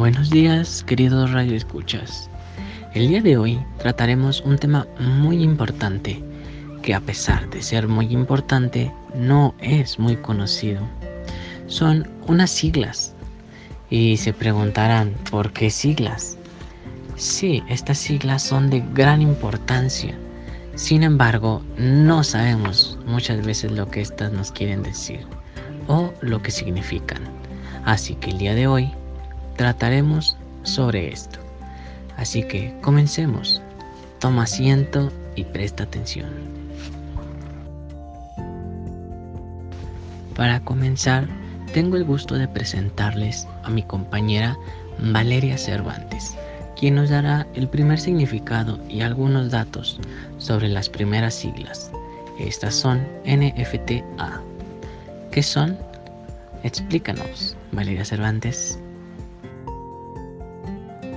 [0.00, 2.30] Buenos días, queridos radioescuchas.
[2.94, 6.24] El día de hoy trataremos un tema muy importante
[6.80, 10.80] que a pesar de ser muy importante no es muy conocido.
[11.66, 13.14] Son unas siglas.
[13.90, 16.38] Y se preguntarán, ¿por qué siglas?
[17.16, 20.18] Sí, estas siglas son de gran importancia.
[20.76, 25.26] Sin embargo, no sabemos muchas veces lo que estas nos quieren decir
[25.88, 27.20] o lo que significan.
[27.84, 28.90] Así que el día de hoy
[29.60, 31.38] trataremos sobre esto.
[32.16, 33.60] Así que comencemos.
[34.18, 36.30] Toma asiento y presta atención.
[40.34, 41.28] Para comenzar,
[41.74, 44.56] tengo el gusto de presentarles a mi compañera
[44.98, 46.34] Valeria Cervantes,
[46.78, 50.00] quien nos dará el primer significado y algunos datos
[50.38, 51.90] sobre las primeras siglas.
[52.38, 54.40] Estas son NFTA.
[55.30, 55.76] ¿Qué son?
[56.62, 58.79] Explícanos, Valeria Cervantes.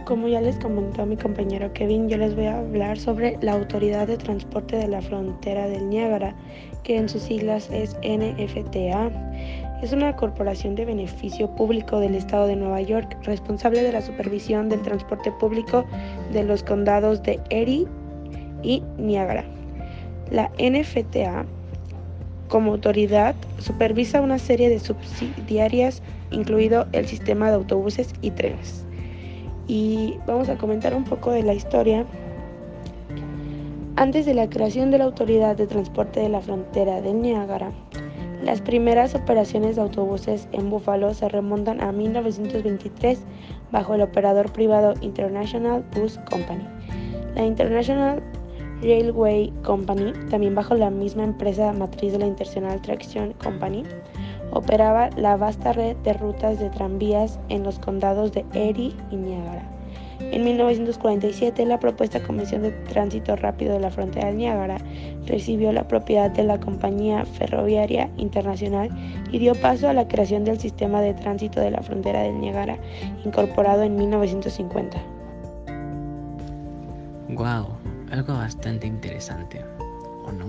[0.06, 4.06] Como ya les comentó mi compañero Kevin, yo les voy a hablar sobre la Autoridad
[4.06, 6.36] de Transporte de la Frontera del Niágara,
[6.84, 9.10] que en sus siglas es NFTA.
[9.82, 14.68] Es una corporación de beneficio público del Estado de Nueva York, responsable de la supervisión
[14.68, 15.86] del transporte público
[16.34, 17.88] de los condados de Erie
[18.62, 19.46] y Niágara.
[20.30, 21.46] La NFTA,
[22.50, 28.84] como autoridad, supervisa una serie de subsidiarias, incluido el sistema de autobuses y trenes
[29.68, 32.06] y vamos a comentar un poco de la historia.
[33.96, 37.72] Antes de la creación de la Autoridad de Transporte de la Frontera de Niágara,
[38.44, 43.20] las primeras operaciones de autobuses en Buffalo se remontan a 1923
[43.72, 46.66] bajo el operador privado International Bus Company.
[47.36, 48.22] La International
[48.82, 53.84] Railway Company, también bajo la misma empresa matriz de la International Traction Company,
[54.54, 59.64] operaba la vasta red de rutas de tranvías en los condados de Erie y Niágara.
[60.20, 64.78] En 1947, la propuesta Comisión de Tránsito Rápido de la Frontera del Niágara
[65.26, 68.90] recibió la propiedad de la Compañía Ferroviaria Internacional
[69.32, 72.78] y dio paso a la creación del Sistema de Tránsito de la Frontera del Niágara,
[73.26, 74.98] incorporado en 1950.
[77.30, 77.68] Wow,
[78.12, 79.62] algo bastante interesante,
[80.26, 80.46] ¿o no?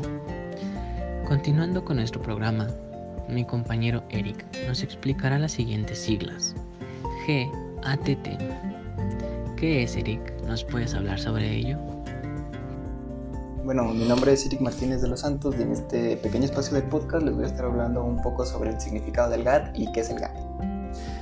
[1.27, 2.69] Continuando con nuestro programa,
[3.29, 6.55] mi compañero Eric nos explicará las siguientes siglas.
[7.27, 8.29] GATT.
[9.57, 10.21] ¿Qué es Eric?
[10.47, 11.79] ¿Nos puedes hablar sobre ello?
[13.65, 16.83] Bueno, mi nombre es Eric Martínez de los Santos y en este pequeño espacio de
[16.83, 20.01] podcast les voy a estar hablando un poco sobre el significado del GATT y qué
[20.01, 20.37] es el GATT.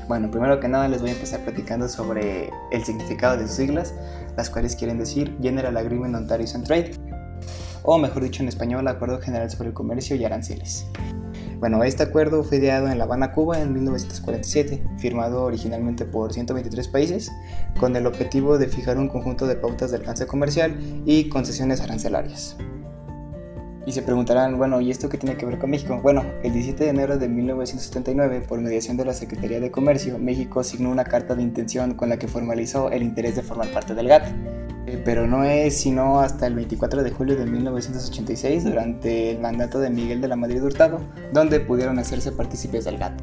[0.08, 3.94] Bueno, primero que nada les voy a empezar platicando sobre el significado de sus siglas,
[4.36, 6.90] las cuales quieren decir General Agreement on Tariffs and Trade,
[7.84, 10.86] o mejor dicho en español, Acuerdo General sobre el Comercio y Aranceles.
[11.58, 16.88] Bueno, este acuerdo fue ideado en La Habana, Cuba, en 1947, firmado originalmente por 123
[16.88, 17.30] países,
[17.78, 20.76] con el objetivo de fijar un conjunto de pautas de alcance comercial
[21.06, 22.56] y concesiones arancelarias.
[23.86, 25.98] Y se preguntarán, bueno, ¿y esto qué tiene que ver con México?
[26.02, 30.62] Bueno, el 17 de enero de 1979, por mediación de la Secretaría de Comercio, México
[30.62, 34.08] signó una carta de intención con la que formalizó el interés de formar parte del
[34.08, 34.26] GATT
[35.04, 39.90] pero no es sino hasta el 24 de julio de 1986, durante el mandato de
[39.90, 41.00] Miguel de la Madrid Hurtado,
[41.32, 43.20] donde pudieron hacerse partícipes del GATT.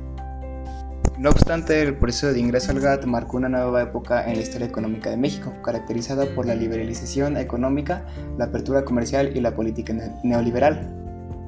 [1.18, 4.68] No obstante, el proceso de ingreso al GATT marcó una nueva época en la historia
[4.68, 8.06] económica de México, caracterizada por la liberalización económica,
[8.38, 9.94] la apertura comercial y la política
[10.24, 10.96] neoliberal.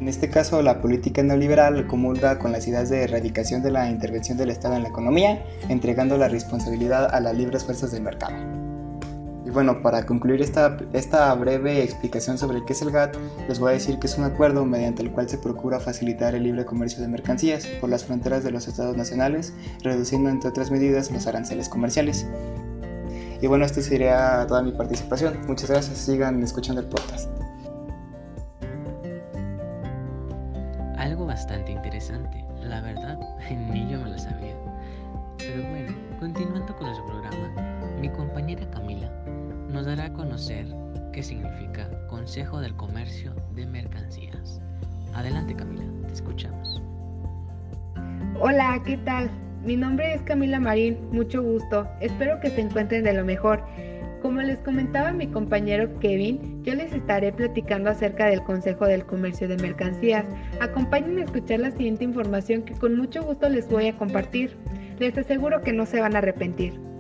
[0.02, 4.38] En este caso, la política neoliberal comulga con las ideas de erradicación de la intervención
[4.38, 8.61] del Estado en la economía, entregando la responsabilidad a las libres fuerzas del mercado
[9.50, 13.74] bueno, para concluir esta, esta breve explicación sobre qué es el GATT, les voy a
[13.74, 17.08] decir que es un acuerdo mediante el cual se procura facilitar el libre comercio de
[17.08, 22.28] mercancías por las fronteras de los estados nacionales, reduciendo entre otras medidas los aranceles comerciales.
[23.42, 25.40] Y bueno, esto sería toda mi participación.
[25.48, 27.28] Muchas gracias, sigan escuchando el podcast.
[30.98, 33.20] Algo bastante interesante, la verdad,
[33.50, 34.56] ni yo me lo sabía.
[35.40, 37.01] Pero bueno, continuando con nuestro
[39.96, 40.66] dará a conocer
[41.12, 44.62] qué significa Consejo del Comercio de Mercancías.
[45.14, 46.82] Adelante Camila, te escuchamos.
[48.40, 49.30] Hola, ¿qué tal?
[49.66, 51.90] Mi nombre es Camila Marín, mucho gusto.
[52.00, 53.66] Espero que se encuentren de lo mejor.
[54.22, 59.50] Como les comentaba mi compañero Kevin, yo les estaré platicando acerca del Consejo del Comercio
[59.50, 60.24] de Mercancías.
[60.62, 64.56] Acompáñenme a escuchar la siguiente información que con mucho gusto les voy a compartir.
[65.00, 66.91] Les aseguro que no se van a arrepentir.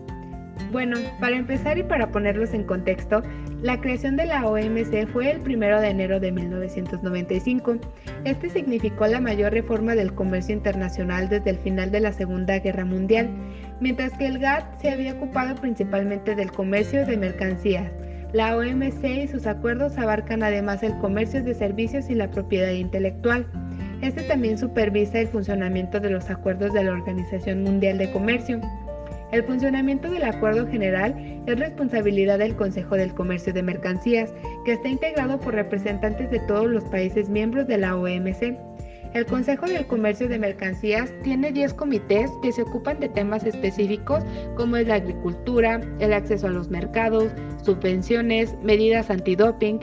[0.71, 3.21] Bueno, para empezar y para ponerlos en contexto,
[3.61, 7.77] La creación de la OMC fue el 1 de enero de 1995.
[8.23, 12.85] Este significó la mayor reforma del comercio internacional desde el final de la Segunda Guerra
[12.85, 13.29] Mundial,
[13.79, 17.91] mientras que el GATT se había ocupado principalmente del comercio de mercancías.
[18.33, 23.45] La OMC y sus acuerdos abarcan además el comercio de servicios y la propiedad intelectual.
[24.01, 28.59] Este también supervisa el funcionamiento de los acuerdos de la Organización Mundial de Comercio.
[29.31, 34.33] El funcionamiento del acuerdo general es responsabilidad del Consejo del Comercio de Mercancías,
[34.65, 38.57] que está integrado por representantes de todos los países miembros de la OMC.
[39.13, 44.23] El Consejo del Comercio de Mercancías tiene 10 comités que se ocupan de temas específicos
[44.55, 47.31] como es la agricultura, el acceso a los mercados,
[47.61, 49.79] subvenciones, medidas antidoping,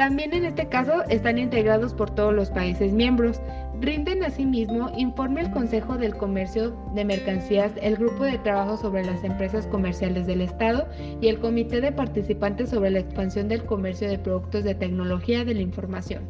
[0.00, 3.38] también en este caso están integrados por todos los países miembros.
[3.82, 9.22] Rinden asimismo informe el Consejo del Comercio de Mercancías, el Grupo de Trabajo sobre las
[9.24, 10.88] Empresas Comerciales del Estado
[11.20, 15.52] y el Comité de Participantes sobre la Expansión del Comercio de Productos de Tecnología de
[15.52, 16.22] la Información.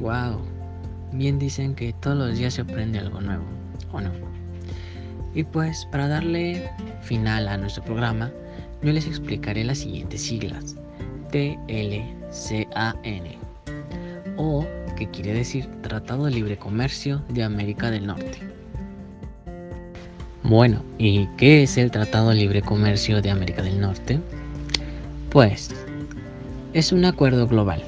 [0.00, 0.38] ¡Wow!
[1.14, 3.44] Bien dicen que todos los días se aprende algo nuevo,
[3.92, 4.10] ¿o no?
[5.34, 6.68] Y pues para darle
[7.00, 8.30] final a nuestro programa,
[8.82, 10.76] yo les explicaré las siguientes siglas.
[12.36, 13.38] TLCAN
[14.36, 14.66] o
[14.96, 18.38] que quiere decir Tratado de Libre Comercio de América del Norte.
[20.42, 24.20] Bueno, ¿y qué es el Tratado de Libre Comercio de América del Norte?
[25.30, 25.70] Pues
[26.72, 27.82] es un acuerdo global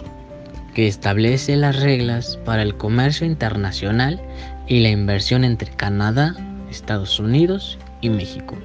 [0.75, 4.21] que establece las reglas para el comercio internacional
[4.67, 6.35] y la inversión entre Canadá,
[6.71, 8.56] Estados Unidos y México.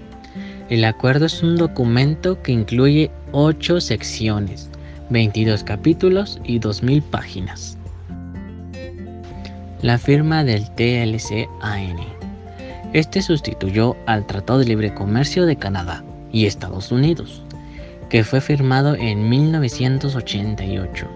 [0.69, 4.69] El acuerdo es un documento que incluye 8 secciones,
[5.09, 7.77] 22 capítulos y 2.000 páginas.
[9.81, 11.97] La firma del TLCAN.
[12.93, 17.41] Este sustituyó al Tratado de Libre Comercio de Canadá y Estados Unidos,
[18.09, 21.07] que fue firmado en 1988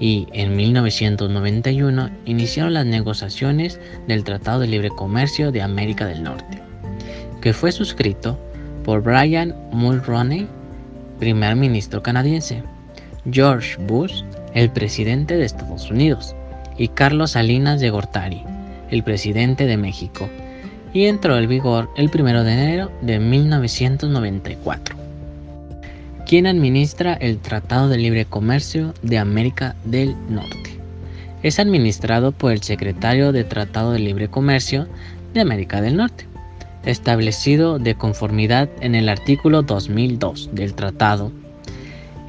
[0.00, 3.78] y en 1991 iniciaron las negociaciones
[4.08, 6.58] del Tratado de Libre Comercio de América del Norte,
[7.42, 8.38] que fue suscrito
[8.84, 10.48] por Brian Mulroney,
[11.18, 12.62] primer ministro canadiense,
[13.30, 14.22] George Bush,
[14.54, 16.34] el presidente de Estados Unidos,
[16.76, 18.42] y Carlos Salinas de Gortari,
[18.90, 20.28] el presidente de México,
[20.92, 24.96] y entró en vigor el 1 de enero de 1994.
[26.26, 30.78] ¿Quién administra el Tratado de Libre Comercio de América del Norte?
[31.42, 34.86] Es administrado por el secretario de Tratado de Libre Comercio
[35.32, 36.30] de América del Norte
[36.84, 41.32] establecido de conformidad en el artículo 2002 del tratado,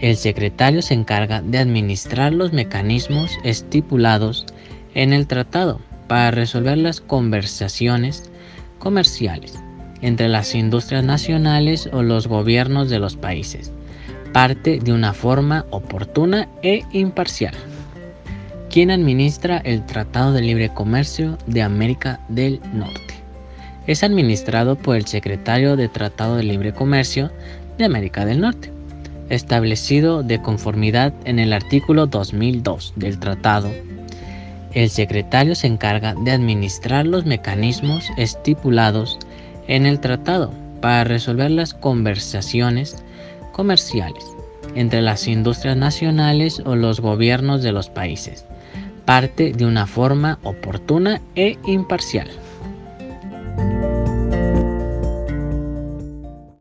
[0.02, 4.46] el secretario se encarga de administrar los mecanismos estipulados
[4.94, 8.30] en el tratado para resolver las conversaciones
[8.80, 9.58] comerciales
[10.02, 13.72] entre las industrias nacionales o los gobiernos de los países,
[14.34, 17.54] parte de una forma oportuna e imparcial.
[18.70, 23.22] ¿Quién administra el Tratado de Libre Comercio de América del Norte?
[23.88, 27.32] es administrado por el Secretario de Tratado de Libre Comercio
[27.78, 28.72] de América del Norte,
[29.32, 33.72] establecido de conformidad en el artículo 2002 del tratado.
[34.74, 39.18] El secretario se encarga de administrar los mecanismos estipulados
[39.68, 40.52] en el tratado
[40.82, 43.04] para resolver las conversaciones
[43.54, 44.26] comerciales
[44.76, 48.46] entre las industrias nacionales o los gobiernos de los países,
[49.06, 52.30] parte de una forma oportuna e imparcial.